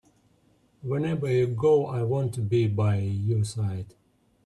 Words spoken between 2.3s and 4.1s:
to be by your side.